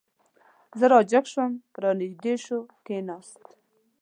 زه 0.79 0.85
را 0.91 0.99
جګ 1.11 1.25
شوم، 1.31 1.51
را 1.81 1.91
نږدې 1.99 2.35
شو، 2.45 2.59
کېناست. 2.85 3.41